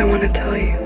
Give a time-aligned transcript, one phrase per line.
[0.00, 0.79] I want to tell you.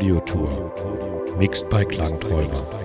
[0.00, 1.36] Audio Tour.
[1.36, 2.79] Mixed by Klangträuber.